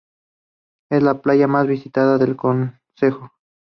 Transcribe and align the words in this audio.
Es 0.89 1.03
la 1.03 1.21
playa 1.21 1.45
más 1.47 1.67
visitada 1.67 2.17
del 2.17 2.35
concejo. 2.35 3.31